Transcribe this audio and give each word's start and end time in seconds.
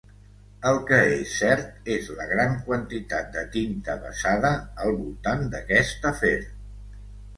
El 0.69 0.77
que 0.91 0.97
és 1.17 1.33
cert 1.41 1.91
és 1.97 2.09
la 2.21 2.25
gran 2.31 2.57
quantitat 2.69 3.29
de 3.37 3.45
tinta 3.57 3.99
vessada 4.07 4.55
al 4.87 4.91
voltant 5.03 5.45
d'aquest 5.57 6.09
afer. 6.15 6.37